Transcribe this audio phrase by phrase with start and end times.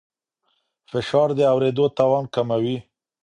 [0.89, 2.77] فشار د اورېدو توان کموي.